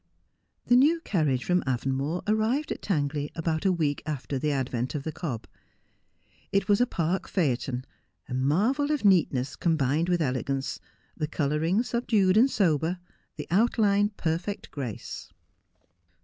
[0.65, 5.03] The new carriage from Avonmore arrived at Tangley about a week after the advent of
[5.03, 5.45] the cob.
[6.51, 7.85] It was a park phaeton,
[8.27, 10.79] a marvel of neatness combined with elegance;
[11.15, 12.97] the colouring subdued and sober,
[13.35, 15.29] the outline perfect grace.